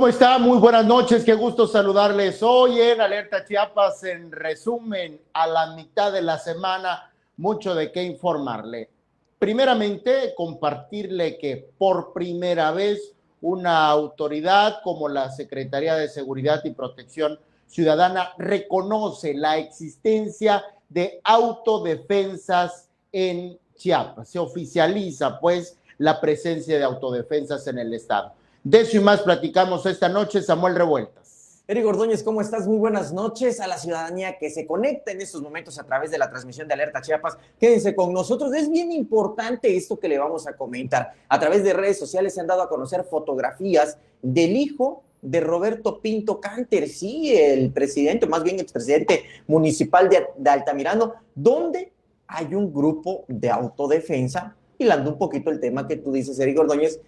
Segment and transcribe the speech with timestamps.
[0.00, 0.38] ¿Cómo está?
[0.38, 4.02] Muy buenas noches, qué gusto saludarles hoy en Alerta Chiapas.
[4.04, 8.88] En resumen, a la mitad de la semana, mucho de qué informarle.
[9.38, 17.38] Primeramente, compartirle que por primera vez una autoridad como la Secretaría de Seguridad y Protección
[17.66, 24.30] Ciudadana reconoce la existencia de autodefensas en Chiapas.
[24.30, 28.39] Se oficializa pues la presencia de autodefensas en el Estado.
[28.62, 31.64] De eso y más platicamos esta noche, Samuel Revueltas.
[31.66, 32.66] Eric Ordóñez, ¿cómo estás?
[32.66, 36.18] Muy buenas noches a la ciudadanía que se conecta en estos momentos a través de
[36.18, 37.38] la transmisión de Alerta Chiapas.
[37.58, 38.52] Quédense con nosotros.
[38.52, 41.14] Es bien importante esto que le vamos a comentar.
[41.26, 46.02] A través de redes sociales se han dado a conocer fotografías del hijo de Roberto
[46.02, 51.92] Pinto Canter, sí, el presidente, más bien expresidente municipal de, de Altamirano, donde
[52.26, 57.00] hay un grupo de autodefensa, hilando un poquito el tema que tú dices, Eric Ordóñez,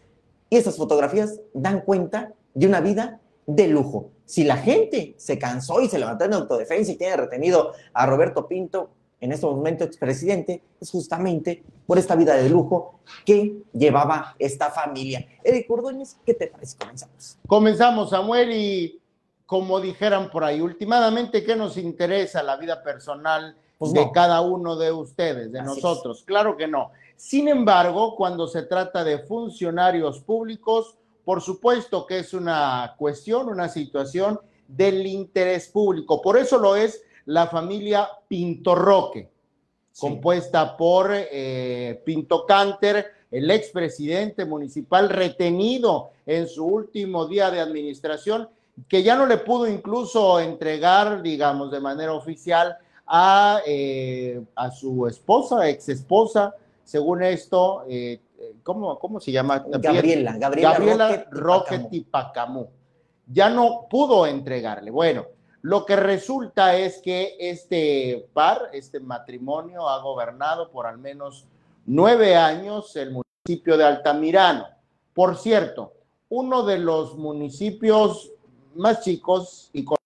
[0.53, 4.11] y estas fotografías dan cuenta de una vida de lujo.
[4.27, 8.47] Si la gente se cansó y se levantó en autodefensa y tiene retenido a Roberto
[8.47, 14.69] Pinto, en este momento expresidente, es justamente por esta vida de lujo que llevaba esta
[14.69, 15.27] familia.
[15.43, 16.77] Eric Ordóñez, ¿qué te parece?
[16.77, 17.39] Comenzamos.
[17.47, 19.01] Comenzamos, Samuel, y
[19.47, 24.77] como dijeran por ahí, últimamente, ¿qué nos interesa la vida personal pues de cada uno
[24.77, 26.25] de ustedes, de nosotros?
[26.27, 26.91] Claro que no.
[27.23, 33.69] Sin embargo, cuando se trata de funcionarios públicos, por supuesto que es una cuestión, una
[33.69, 36.21] situación del interés público.
[36.21, 39.31] Por eso lo es la familia Pinto Roque,
[39.97, 48.49] compuesta por eh, Pinto Canter, el expresidente municipal retenido en su último día de administración,
[48.89, 55.07] que ya no le pudo incluso entregar, digamos, de manera oficial a, eh, a su
[55.07, 56.57] esposa, ex esposa,
[56.93, 58.21] según esto, eh,
[58.63, 59.65] ¿cómo, ¿cómo, se llama?
[59.67, 62.69] Gabriela, Gabriela, Gabriela Roque Tipacamú.
[63.27, 64.91] Ya no pudo entregarle.
[64.91, 65.25] Bueno,
[65.63, 71.47] lo que resulta es que este par, este matrimonio, ha gobernado por al menos
[71.87, 74.67] nueve años el municipio de Altamirano.
[75.15, 75.95] Por cierto,
[76.29, 78.33] uno de los municipios
[78.75, 79.97] más chicos y con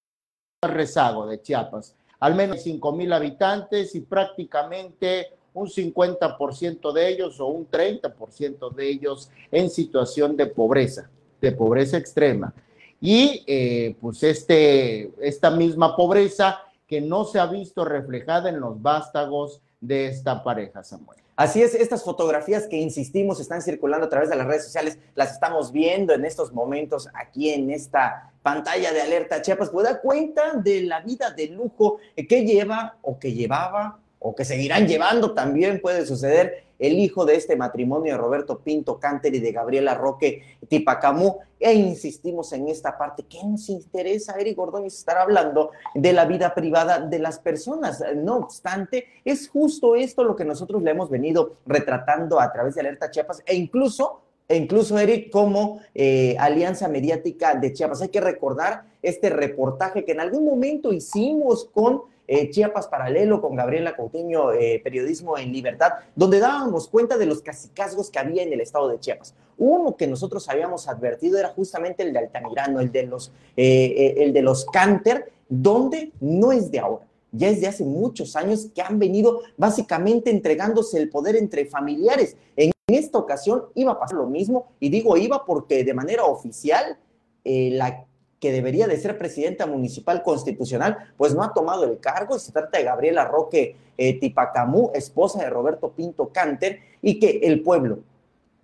[0.63, 7.47] rezago de Chiapas, al menos cinco mil habitantes y prácticamente un 50% de ellos o
[7.47, 12.53] un 30% de ellos en situación de pobreza, de pobreza extrema.
[13.01, 18.81] Y eh, pues este, esta misma pobreza que no se ha visto reflejada en los
[18.81, 21.19] vástagos de esta pareja, Samuel.
[21.37, 25.33] Así es, estas fotografías que insistimos están circulando a través de las redes sociales, las
[25.33, 30.55] estamos viendo en estos momentos aquí en esta pantalla de Alerta Chiapas, pues da cuenta
[30.55, 35.81] de la vida de lujo que lleva o que llevaba o que seguirán llevando, también
[35.81, 40.43] puede suceder el hijo de este matrimonio de Roberto Pinto Canter y de Gabriela Roque
[40.69, 41.39] Tipacamú.
[41.61, 43.23] E insistimos en esta parte.
[43.23, 48.03] ¿Qué nos interesa, Eric Ordóñez, estar hablando de la vida privada de las personas?
[48.17, 52.81] No obstante, es justo esto lo que nosotros le hemos venido retratando a través de
[52.81, 58.03] Alerta Chiapas e incluso e incluso, Eric, como eh, Alianza Mediática de Chiapas.
[58.03, 63.55] Hay que recordar este reportaje que en algún momento hicimos con eh, Chiapas Paralelo, con
[63.55, 68.53] Gabriela Coutinho, eh, Periodismo en Libertad, donde dábamos cuenta de los casicazgos que había en
[68.53, 69.35] el estado de Chiapas.
[69.59, 74.33] Uno que nosotros habíamos advertido era justamente el de Altamirano, el de los, eh, el
[74.33, 78.81] de los Canter, donde no es de ahora ya es de hace muchos años que
[78.81, 82.35] han venido básicamente entregándose el poder entre familiares.
[82.57, 86.97] En esta ocasión iba a pasar lo mismo, y digo iba porque de manera oficial
[87.45, 88.07] la
[88.41, 92.39] que debería de ser presidenta municipal constitucional, pues no ha tomado el cargo.
[92.39, 97.63] Se trata de Gabriela Roque eh, Tipacamú, esposa de Roberto Pinto Canter, y que el
[97.63, 98.01] pueblo,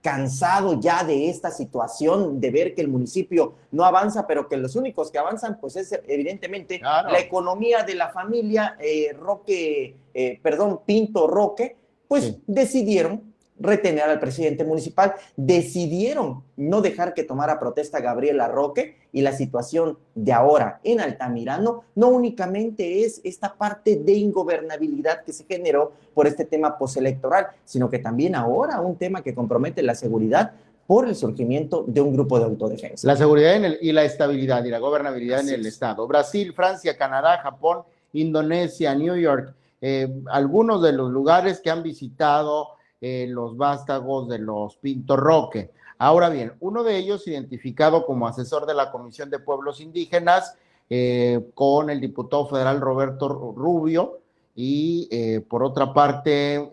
[0.03, 4.77] cansado ya de esta situación, de ver que el municipio no avanza, pero que los
[4.77, 10.81] únicos que avanzan, pues es evidentemente la economía de la familia eh, Roque, eh, perdón,
[10.85, 11.77] Pinto Roque,
[12.09, 19.21] pues decidieron retener al presidente municipal, decidieron no dejar que tomara protesta Gabriela Roque y
[19.21, 25.45] la situación de ahora en Altamirano no únicamente es esta parte de ingobernabilidad que se
[25.45, 30.53] generó por este tema postelectoral, sino que también ahora un tema que compromete la seguridad
[30.87, 33.07] por el surgimiento de un grupo de autodefensa.
[33.07, 36.07] La seguridad y la estabilidad y la gobernabilidad en el Estado.
[36.07, 37.83] Brasil, Francia, Canadá, Japón,
[38.13, 42.69] Indonesia, New York, eh, algunos de los lugares que han visitado
[43.05, 45.73] eh, los vástagos de los Pinto Roque.
[45.99, 50.57] Ahora bien, uno de ellos, identificado como asesor de la Comisión de Pueblos Indígenas,
[50.89, 54.21] eh, con el diputado federal Roberto Rubio,
[54.55, 56.71] y eh, por otra parte,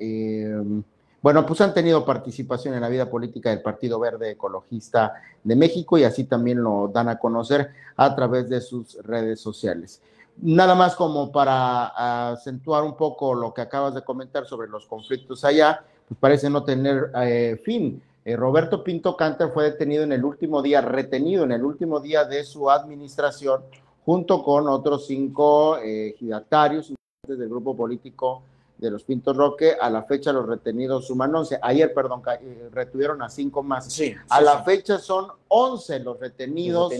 [1.21, 5.97] bueno, pues han tenido participación en la vida política del Partido Verde Ecologista de México
[5.97, 9.99] y así también lo dan a conocer a través de sus redes sociales.
[10.41, 15.43] Nada más como para acentuar un poco lo que acabas de comentar sobre los conflictos
[15.43, 18.01] allá, pues parece no tener eh, fin.
[18.25, 22.25] Eh, Roberto Pinto Canter fue detenido en el último día, retenido en el último día
[22.25, 23.61] de su administración,
[24.03, 28.43] junto con otros cinco eh, del grupo político
[28.79, 29.75] de los Pintos Roque.
[29.79, 31.59] A la fecha los retenidos suman 11.
[31.61, 33.91] Ayer, perdón, eh, retuvieron a cinco más.
[33.91, 36.93] Sí, a la fecha son 11 los retenidos,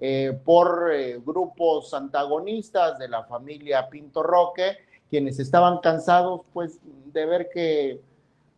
[0.00, 4.78] eh, por eh, grupos antagonistas de la familia Pinto Roque,
[5.08, 6.80] quienes estaban cansados pues
[7.12, 8.00] de ver que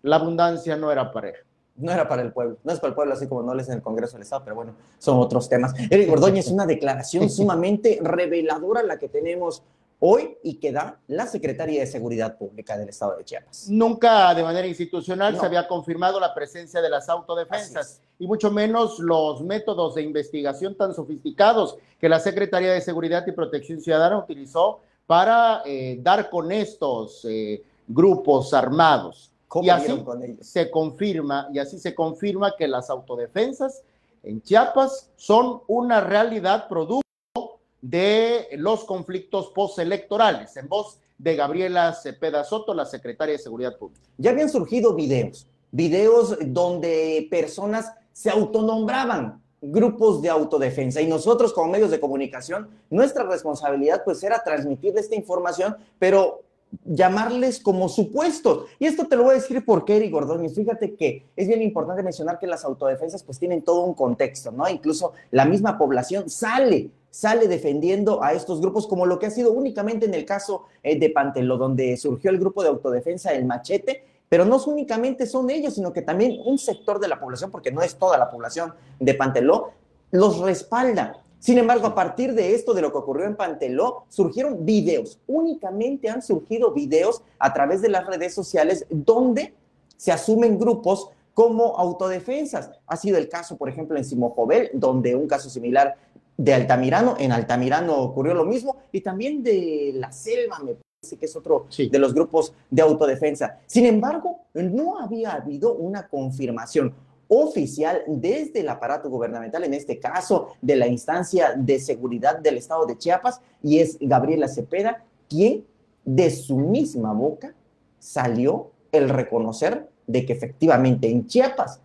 [0.02, 1.40] la abundancia no era pareja
[1.78, 3.68] no era para el pueblo, no es para el pueblo, así como no lo es
[3.68, 5.74] en el Congreso del Estado, pero bueno, son otros temas.
[5.90, 9.62] Eric Ordóñez, es una declaración sumamente reveladora la que tenemos
[10.00, 13.68] hoy y que da la Secretaría de Seguridad Pública del Estado de Chiapas.
[13.68, 18.98] Nunca de manera institucional se había confirmado la presencia de las autodefensas y mucho menos
[19.00, 24.80] los métodos de investigación tan sofisticados que la Secretaría de Seguridad y Protección Ciudadana utilizó
[25.06, 29.32] para eh, dar con estos eh, grupos armados.
[29.62, 30.04] Y así
[30.40, 33.82] se confirma, y así se confirma que las autodefensas
[34.22, 42.44] en Chiapas son una realidad producto de los conflictos postelectorales, en voz de Gabriela Cepeda
[42.44, 44.02] Soto, la secretaria de Seguridad Pública.
[44.18, 51.72] Ya habían surgido videos, videos donde personas se autonombraban grupos de autodefensa y nosotros como
[51.72, 56.42] medios de comunicación, nuestra responsabilidad pues era transmitir esta información, pero
[56.84, 58.66] llamarles como supuestos.
[58.78, 62.02] Y esto te lo voy a decir porque, Eric Gordóñez, fíjate que es bien importante
[62.02, 64.68] mencionar que las autodefensas pues tienen todo un contexto, ¿no?
[64.68, 69.52] Incluso la misma población sale, sale defendiendo a estos grupos como lo que ha sido
[69.52, 74.04] únicamente en el caso eh, de Pantelo, donde surgió el grupo de autodefensa El Machete,
[74.28, 77.82] pero no únicamente son ellos, sino que también un sector de la población, porque no
[77.82, 79.70] es toda la población de Panteló,
[80.10, 81.22] los respalda.
[81.38, 85.20] Sin embargo, a partir de esto, de lo que ocurrió en Panteló, surgieron videos.
[85.26, 89.54] Únicamente han surgido videos a través de las redes sociales donde
[89.96, 92.70] se asumen grupos como autodefensas.
[92.86, 95.94] Ha sido el caso, por ejemplo, en Simojobel, donde un caso similar
[96.36, 101.26] de Altamirano, en Altamirano ocurrió lo mismo, y también de la selva, me parece que
[101.26, 103.60] es otro de los grupos de autodefensa.
[103.66, 106.94] Sin embargo, no había habido una confirmación
[107.28, 112.86] oficial desde el aparato gubernamental, en este caso de la instancia de seguridad del estado
[112.86, 115.64] de Chiapas, y es Gabriela Cepeda, quien
[116.04, 117.54] de su misma boca
[117.98, 121.80] salió el reconocer de que efectivamente en Chiapas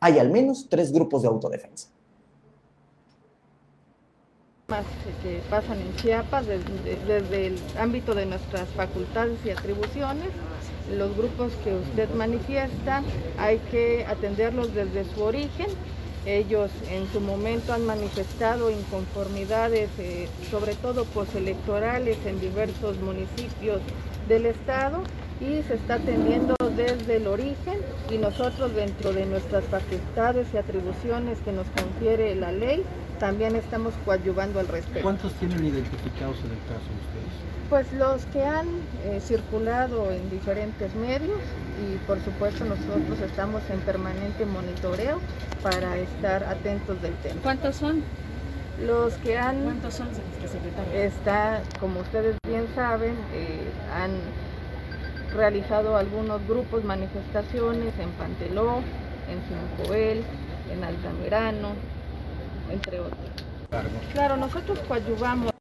[0.00, 1.88] hay al menos tres grupos de autodefensa
[5.22, 10.28] que pasan en Chiapas desde, el ámbito de nuestras facultades y atribuciones.
[10.96, 13.02] Los grupos que usted manifiesta
[13.38, 15.66] hay que atenderlos desde su origen.
[16.24, 23.80] Ellos en su momento han manifestado inconformidades, eh, sobre todo postelectorales, en diversos municipios
[24.28, 25.02] del estado
[25.40, 27.78] y se está atendiendo desde el origen
[28.10, 32.82] y nosotros dentro de nuestras facultades y atribuciones que nos confiere la ley
[33.18, 35.02] también estamos coadyuvando al respecto.
[35.02, 37.48] ¿Cuántos tienen identificados en el caso ustedes?
[37.68, 38.66] Pues los que han
[39.04, 41.38] eh, circulado en diferentes medios
[41.82, 45.20] y por supuesto nosotros estamos en permanente monitoreo
[45.62, 47.40] para estar atentos del tema.
[47.42, 48.02] ¿Cuántos son?
[48.84, 49.64] Los que han...
[49.64, 50.08] ¿Cuántos son,
[50.40, 50.92] secretario?
[50.94, 54.12] Está, como ustedes bien saben, eh, han
[55.36, 58.76] realizado algunos grupos, manifestaciones en Panteló,
[59.28, 60.22] en Simcoel,
[60.72, 61.72] en Altamirano,
[62.70, 63.18] entre otros.
[64.12, 65.52] Claro, nosotros coadyuvamos.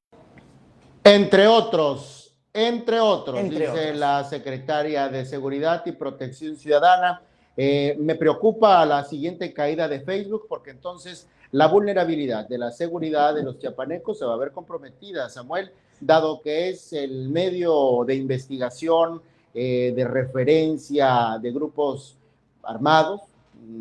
[1.03, 7.21] Entre otros, entre otros, dice la secretaria de Seguridad y Protección Ciudadana.
[7.55, 13.33] Eh, me preocupa la siguiente caída de Facebook porque entonces la vulnerabilidad de la seguridad
[13.33, 18.15] de los chiapanecos se va a ver comprometida, Samuel, dado que es el medio de
[18.15, 19.21] investigación,
[19.53, 22.17] eh, de referencia de grupos
[22.63, 23.21] armados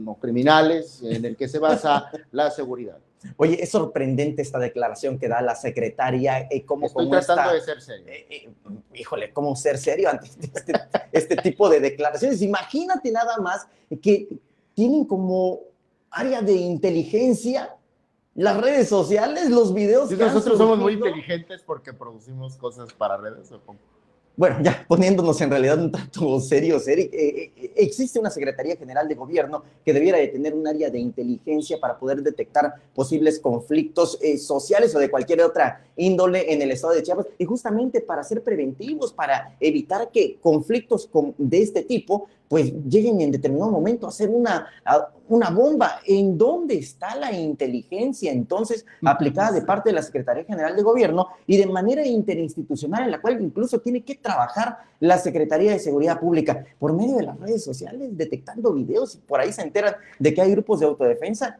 [0.06, 2.98] o criminales en el que se basa la seguridad.
[3.36, 6.48] Oye, es sorprendente esta declaración que da la secretaria.
[6.50, 8.06] Eh, como, Estoy tratando de ser serio.
[8.08, 8.50] Eh, eh,
[8.94, 10.72] híjole, ¿cómo ser serio ante este, este,
[11.12, 12.42] este, tipo de declaraciones?
[12.42, 13.66] Imagínate nada más
[14.02, 14.28] que
[14.74, 15.60] tienen como
[16.10, 17.76] área de inteligencia
[18.36, 20.10] las redes sociales, los videos.
[20.10, 23.50] nosotros somos muy inteligentes porque producimos cosas para redes.
[23.50, 23.60] ¿o
[24.36, 29.08] bueno, ya poniéndonos en realidad un tanto serios, Eric, eh, eh, existe una Secretaría General
[29.08, 34.18] de Gobierno que debiera de tener un área de inteligencia para poder detectar posibles conflictos
[34.20, 38.22] eh, sociales o de cualquier otra índole en el estado de Chiapas y justamente para
[38.22, 44.10] ser preventivos, para evitar que conflictos de este tipo pues lleguen en determinado momento a
[44.10, 44.66] hacer una,
[45.28, 46.00] una bomba.
[46.06, 51.28] ¿En dónde está la inteligencia entonces aplicada de parte de la Secretaría General de Gobierno
[51.46, 56.20] y de manera interinstitucional en la cual incluso tiene que trabajar la Secretaría de Seguridad
[56.20, 60.34] Pública por medio de las redes sociales, detectando videos y por ahí se enteran de
[60.34, 61.58] que hay grupos de autodefensa?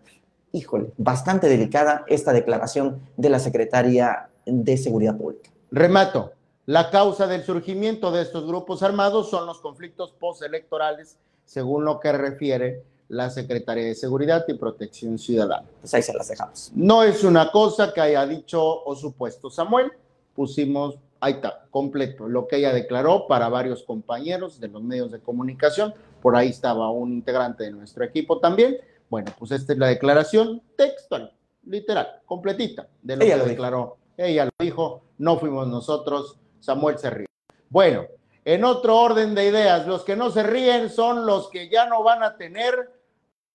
[0.53, 5.51] Híjole, bastante delicada esta declaración de la Secretaría de Seguridad Pública.
[5.71, 6.36] Remato.
[6.67, 12.11] La causa del surgimiento de estos grupos armados son los conflictos postelectorales, según lo que
[12.11, 15.69] refiere la Secretaría de Seguridad y Protección Ciudadana.
[15.81, 16.73] Pues ahí se las dejamos.
[16.75, 19.93] No es una cosa que haya dicho o supuesto Samuel,
[20.35, 25.21] pusimos, ahí está, completo, lo que ella declaró para varios compañeros de los medios de
[25.21, 28.79] comunicación, por ahí estaba un integrante de nuestro equipo también.
[29.09, 31.33] Bueno, pues esta es la declaración textual,
[31.65, 33.99] literal, completita, de lo que declaró.
[34.17, 37.27] Ella lo dijo, no fuimos nosotros, Samuel se ríe.
[37.69, 38.07] Bueno,
[38.45, 42.03] en otro orden de ideas, los que no se ríen son los que ya no
[42.03, 42.93] van a tener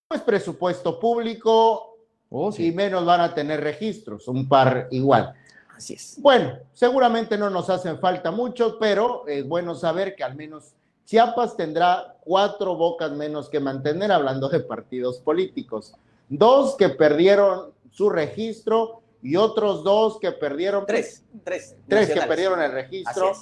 [0.08, 1.98] pues presupuesto público
[2.30, 5.34] oh, y menos van a tener registros, un par igual.
[5.76, 6.18] Así es.
[6.20, 10.74] Bueno, seguramente no nos hacen falta muchos, pero es bueno saber que al menos
[11.06, 15.94] Chiapas tendrá cuatro bocas menos que mantener, hablando de partidos políticos.
[16.30, 20.86] Dos que perdieron su registro y otros dos que perdieron.
[20.86, 21.76] Tres, tres.
[21.88, 23.34] Tres que perdieron el registro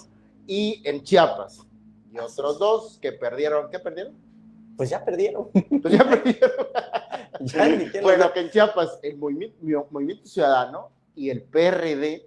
[0.46, 1.66] y en Chiapas.
[2.12, 3.70] Y otros dos que perdieron.
[3.70, 4.14] ¿Qué perdieron?
[4.76, 5.50] Pues ya perdieron.
[5.52, 6.52] Pues ya perdieron.
[8.04, 12.26] bueno, que en Chiapas el movimiento, Ciudadano y el PRD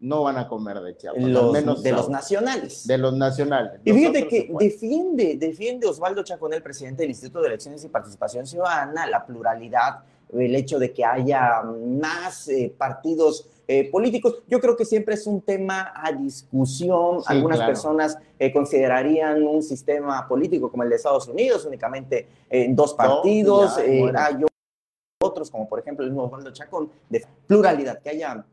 [0.00, 1.22] no van a comer de Chiapas.
[1.22, 2.86] menos de los nacionales.
[2.86, 3.80] De los nacionales.
[3.84, 8.46] Y fíjate que defiende, defiende Osvaldo Chacón, el presidente del Instituto de Elecciones y Participación
[8.46, 14.42] Ciudadana, la pluralidad el hecho de que haya más eh, partidos eh, políticos.
[14.48, 17.18] Yo creo que siempre es un tema a discusión.
[17.26, 22.26] Algunas personas eh, considerarían un sistema político como el de Estados Unidos, únicamente
[22.70, 23.78] dos partidos.
[23.78, 24.44] Hay
[25.22, 28.44] otros, como por ejemplo el mismo Osvaldo Chacón, de pluralidad, que haya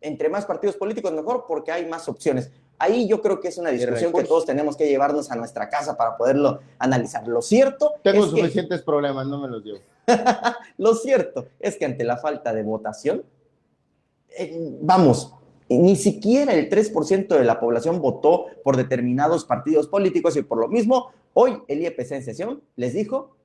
[0.00, 2.50] entre más partidos políticos mejor porque hay más opciones.
[2.78, 5.96] Ahí yo creo que es una discusión que todos tenemos que llevarnos a nuestra casa
[5.96, 7.26] para poderlo analizar.
[7.26, 7.94] Lo cierto.
[8.02, 9.78] Tengo suficientes problemas, no me los llevo.
[10.78, 13.24] Lo cierto es que ante la falta de votación,
[14.36, 15.32] eh, vamos,
[15.68, 20.68] ni siquiera el 3% de la población votó por determinados partidos políticos y por lo
[20.68, 23.36] mismo, hoy el IEPC en sesión les dijo,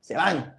[0.00, 0.56] se van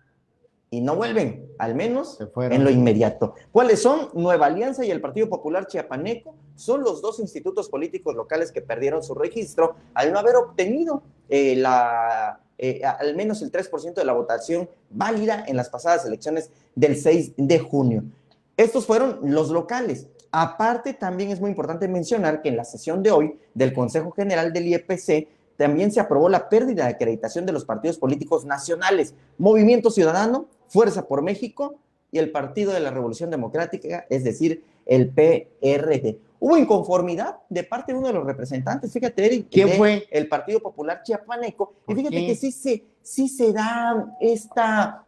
[0.76, 3.34] y no vuelven, al menos en lo inmediato.
[3.54, 4.10] ¿Cuáles son?
[4.14, 9.02] Nueva Alianza y el Partido Popular Chiapaneco son los dos institutos políticos locales que perdieron
[9.02, 14.12] su registro al no haber obtenido eh, la eh, al menos el 3% de la
[14.12, 18.04] votación válida en las pasadas elecciones del 6 de junio.
[18.58, 20.08] Estos fueron los locales.
[20.32, 24.52] Aparte, también es muy importante mencionar que en la sesión de hoy del Consejo General
[24.52, 29.90] del IEPC también se aprobó la pérdida de acreditación de los partidos políticos nacionales, Movimiento
[29.90, 31.76] Ciudadano, Fuerza por México
[32.12, 36.20] y el Partido de la Revolución Democrática, es decir, el PRD.
[36.38, 40.06] Hubo inconformidad de parte de uno de los representantes, fíjate, Eric, ¿quién fue?
[40.12, 41.76] El Partido Popular Chiapaneco.
[41.88, 45.06] Y fíjate que sí se, sí se da esta,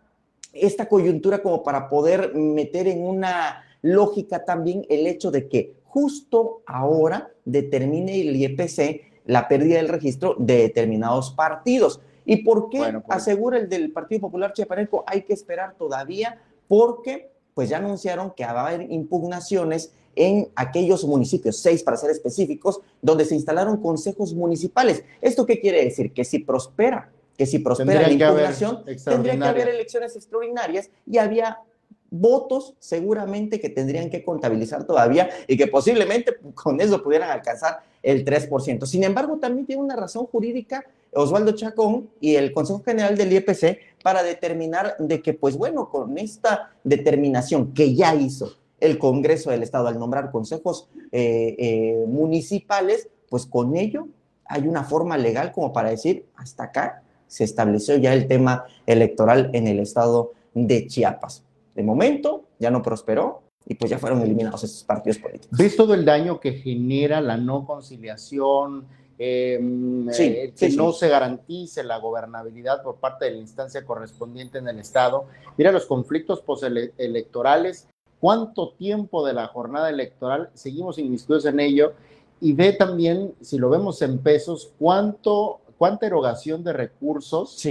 [0.53, 6.61] esta coyuntura como para poder meter en una lógica también el hecho de que justo
[6.65, 11.99] ahora determine el IEPC la pérdida del registro de determinados partidos.
[12.27, 15.05] ¿Y por qué pues asegura el del Partido Popular Chiapaneco?
[15.07, 21.05] Hay que esperar todavía porque pues ya anunciaron que va a haber impugnaciones en aquellos
[21.05, 25.03] municipios, seis para ser específicos, donde se instalaron consejos municipales.
[25.21, 26.11] ¿Esto qué quiere decir?
[26.11, 31.59] Que si prospera, que si prospera la impugnación, tendría que haber elecciones extraordinarias y había
[32.09, 38.23] votos seguramente que tendrían que contabilizar todavía y que posiblemente con eso pudieran alcanzar el
[38.23, 38.85] 3%.
[38.85, 43.79] Sin embargo, también tiene una razón jurídica Osvaldo Chacón y el Consejo General del IEPC
[44.03, 49.63] para determinar de que, pues bueno, con esta determinación que ya hizo el Congreso del
[49.63, 54.07] Estado al nombrar consejos eh, eh, municipales, pues con ello
[54.45, 59.49] hay una forma legal como para decir, hasta acá se estableció ya el tema electoral
[59.53, 61.43] en el estado de Chiapas.
[61.77, 65.55] De momento ya no prosperó y pues ya fueron eliminados esos partidos políticos.
[65.55, 68.87] ¿Ves todo el daño que genera la no conciliación?
[69.19, 74.67] Em, eh, que no se garantice la gobernabilidad por parte de la instancia correspondiente en
[74.67, 75.25] el Estado.
[75.55, 77.87] Mira los conflictos postelectorales,
[78.19, 81.93] cuánto tiempo de la jornada electoral seguimos inmiscuidos en ello
[82.41, 87.63] y ve también, si lo vemos en pesos, cuánto, cuánta erogación de recursos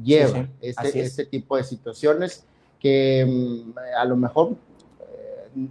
[0.00, 2.44] lleva este, este, tipo de situaciones
[2.78, 4.52] que em, a lo mejor
[5.00, 5.68] eh,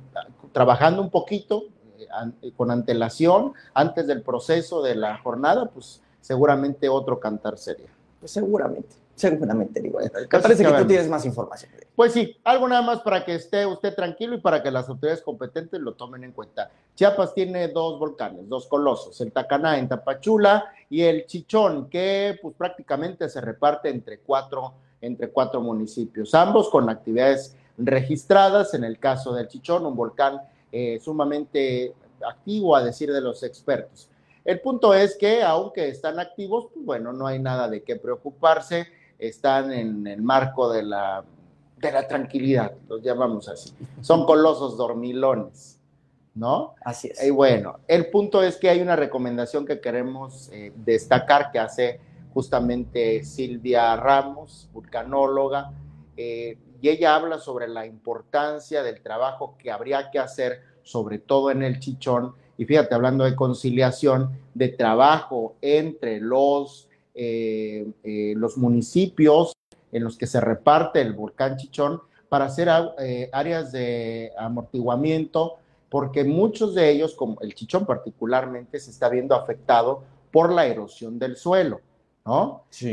[0.51, 1.65] trabajando un poquito
[1.99, 7.89] eh, con antelación, antes del proceso de la jornada, pues seguramente otro cantar sería.
[8.19, 8.95] Pues seguramente.
[9.17, 9.99] Seguramente, digo.
[10.29, 11.71] Parece que tú tienes más información.
[11.95, 15.23] Pues sí, algo nada más para que esté usted tranquilo y para que las autoridades
[15.23, 16.69] competentes lo tomen en cuenta.
[16.93, 22.53] Chiapas tiene dos volcanes, dos colosos, el Tacaná en Tapachula y el Chichón, que pues
[22.55, 28.73] prácticamente se reparte entre cuatro, entre cuatro municipios, ambos con actividades registradas.
[28.73, 31.93] En el caso del Chichón, un volcán eh, sumamente
[32.27, 34.09] activo, a decir de los expertos.
[34.43, 38.87] El punto es que, aunque están activos, pues bueno, no hay nada de qué preocuparse
[39.19, 41.23] están en el marco de la,
[41.77, 43.73] de la tranquilidad, los llamamos así.
[44.01, 45.79] Son colosos dormilones,
[46.33, 46.75] ¿no?
[46.81, 47.23] Así es.
[47.23, 51.99] Y bueno, el punto es que hay una recomendación que queremos eh, destacar que hace
[52.37, 55.71] justamente Silvia Ramos, vulcanóloga,
[56.15, 61.49] eh, y ella habla sobre la importancia del trabajo que habría que hacer, sobre todo
[61.49, 68.57] en el chichón, y fíjate, hablando de conciliación, de trabajo entre los eh, eh, los
[68.57, 69.53] municipios
[69.91, 75.55] en los que se reparte el volcán Chichón para hacer eh, áreas de amortiguamiento,
[75.89, 81.17] porque muchos de ellos, como el Chichón particularmente, se está viendo afectado por la erosión
[81.17, 81.81] del suelo,
[82.27, 82.65] ¿no?
[82.69, 82.89] Sí.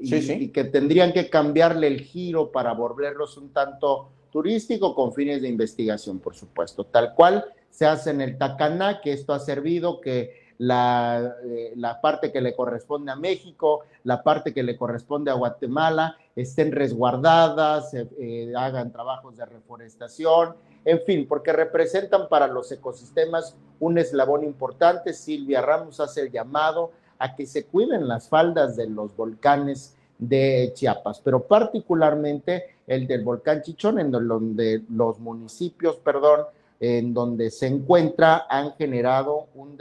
[0.00, 5.12] y, sí, y que tendrían que cambiarle el giro para volverlos un tanto turístico con
[5.12, 9.38] fines de investigación, por supuesto, tal cual se hace en el Tacaná, que esto ha
[9.38, 14.76] servido que la, eh, la, parte que le corresponde a México, la parte que le
[14.76, 22.46] corresponde a Guatemala, estén resguardadas, eh, hagan trabajos de reforestación, en fin, porque representan para
[22.46, 25.12] los ecosistemas un eslabón importante.
[25.12, 30.72] Silvia Ramos hace el llamado a que se cuiden las faldas de los volcanes de
[30.74, 36.40] Chiapas, pero particularmente el del volcán Chichón, en donde los municipios, perdón,
[36.80, 39.78] en donde se encuentra han generado un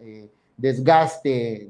[0.00, 1.68] eh, desgaste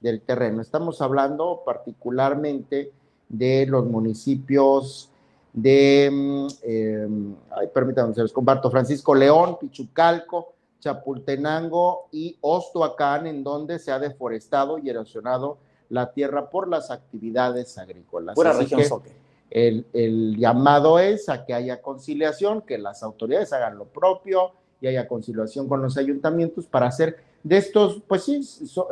[0.00, 0.62] del terreno.
[0.62, 2.90] Estamos hablando particularmente
[3.28, 5.10] de los municipios
[5.52, 6.48] de,
[7.50, 13.98] ay, permítanme, se los comparto, Francisco León, Pichucalco, Chapultenango y Ostoacán, en donde se ha
[13.98, 18.34] deforestado y erosionado la tierra por las actividades agrícolas.
[18.34, 18.80] Pura región
[19.50, 25.08] el, llamado es a que haya conciliación, que las autoridades hagan lo propio y haya
[25.08, 28.40] conciliación con los ayuntamientos para hacer de estos, pues sí,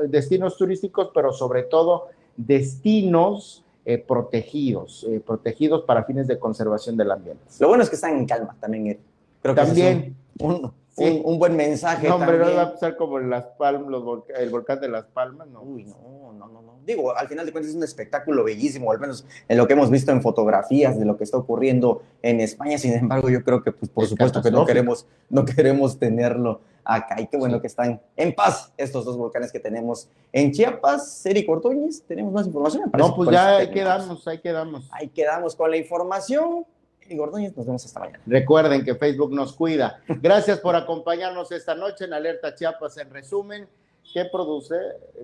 [0.08, 7.10] destinos turísticos, pero sobre todo destinos eh, protegidos, eh, protegidos para fines de conservación del
[7.10, 7.42] ambiente.
[7.60, 8.98] Lo bueno es que están en calma también,
[9.40, 10.16] Creo que también.
[10.40, 10.72] un,
[11.38, 12.08] buen mensaje.
[12.08, 14.02] No, hombre, no va a pasar como las palmas,
[14.36, 15.62] el volcán de las palmas, no.
[15.62, 16.78] Uy, no, no, no, no.
[16.84, 19.90] Digo, al final de cuentas es un espectáculo bellísimo, al menos en lo que hemos
[19.90, 22.78] visto en fotografías de lo que está ocurriendo en España.
[22.78, 27.20] Sin embargo, yo creo que, pues, por supuesto que no queremos, no queremos tenerlo acá.
[27.20, 31.26] Y qué bueno que están en paz estos dos volcanes que tenemos en Chiapas.
[31.26, 32.90] Eric Ortoñez, ¿tenemos más información?
[32.96, 34.88] No, pues ya ahí quedamos, ahí quedamos.
[34.90, 36.64] Ahí quedamos con la información.
[37.16, 38.20] Gordóñez, nos vemos esta mañana.
[38.26, 40.00] Recuerden que Facebook nos cuida.
[40.06, 43.66] Gracias por acompañarnos esta noche en Alerta Chiapas en resumen.
[44.12, 44.74] ¿Qué produce,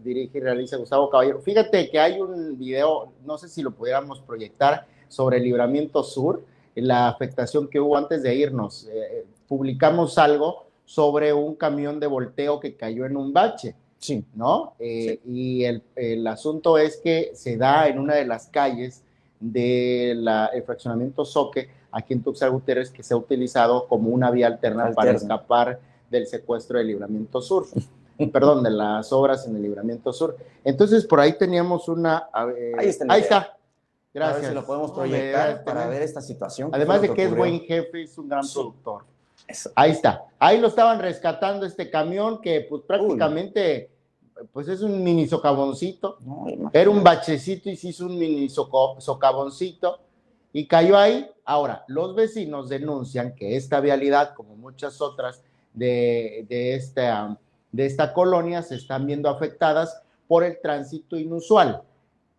[0.02, 1.40] dirige y realiza Gustavo Caballero?
[1.40, 6.42] Fíjate que hay un video, no sé si lo pudiéramos proyectar, sobre el libramiento sur,
[6.74, 8.86] la afectación que hubo antes de irnos.
[8.86, 13.74] Eh, eh, publicamos algo sobre un camión de volteo que cayó en un bache.
[13.98, 14.22] Sí.
[14.34, 14.74] ¿No?
[14.78, 19.02] Eh, y el, el asunto es que se da en una de las calles
[19.40, 20.28] del
[20.64, 25.12] fraccionamiento Soque aquí en Tuxtla Gutiérrez que se ha utilizado como una vía alterna para
[25.12, 25.78] escapar
[26.10, 27.66] del secuestro del Libramiento Sur.
[28.32, 30.36] Perdón, de las obras en el Libramiento Sur.
[30.62, 32.28] Entonces, por ahí teníamos una...
[32.32, 33.04] ahí está.
[33.08, 33.56] Ahí está.
[34.12, 34.46] Gracias.
[34.46, 36.70] si lo podemos proyectar para ver esta situación.
[36.72, 39.02] Además de que es buen jefe, es un gran productor.
[39.74, 40.24] Ahí está.
[40.38, 43.90] Ahí lo estaban rescatando este camión que pues prácticamente
[44.52, 46.18] pues es un mini socavoncito.
[46.72, 49.98] Era un bachecito y se hizo un mini socavoncito
[50.52, 51.28] y cayó ahí.
[51.44, 55.42] Ahora, los vecinos denuncian que esta vialidad, como muchas otras
[55.72, 57.38] de, de, esta,
[57.72, 61.82] de esta colonia, se están viendo afectadas por el tránsito inusual,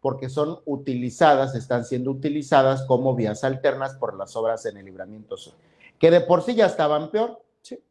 [0.02, 5.38] porque son utilizadas, están siendo utilizadas como vías alternas por las obras en el libramiento
[5.38, 5.54] sur,
[6.00, 7.42] que de por sí ya estaban peor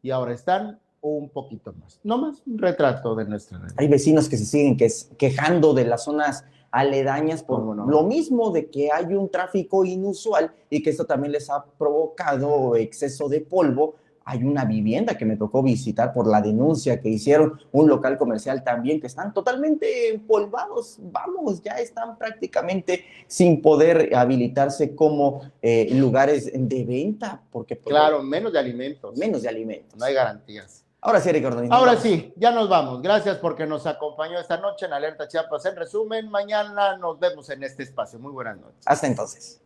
[0.01, 1.99] y ahora están un poquito más.
[2.03, 3.71] No más un retrato de nuestra red.
[3.77, 4.77] Hay vecinos que se siguen
[5.17, 10.83] quejando de las zonas aledañas por lo mismo de que hay un tráfico inusual y
[10.83, 13.95] que esto también les ha provocado exceso de polvo.
[14.25, 18.63] Hay una vivienda que me tocó visitar por la denuncia que hicieron, un local comercial
[18.63, 20.97] también, que están totalmente empolvados.
[20.99, 27.43] Vamos, ya están prácticamente sin poder habilitarse como eh, lugares de venta.
[27.51, 29.15] Porque, claro, menos de alimentos.
[29.15, 29.95] Menos de alimentos.
[29.97, 30.84] No hay garantías.
[31.05, 31.61] Ahora sí, Ricardo.
[31.69, 32.99] Ahora sí, ya nos vamos.
[32.99, 35.63] Gracias porque nos acompañó esta noche en Alerta Chiapas.
[35.67, 38.17] En resumen, mañana nos vemos en este espacio.
[38.17, 38.81] Muy buenas noches.
[38.87, 39.61] Hasta entonces.